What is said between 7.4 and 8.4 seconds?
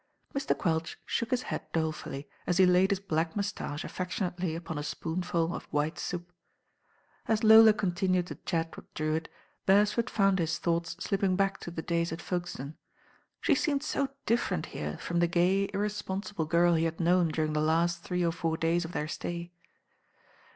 Lola continued to